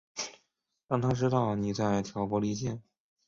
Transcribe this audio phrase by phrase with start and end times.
[0.87, 2.81] 让他知道妳在挑拨离间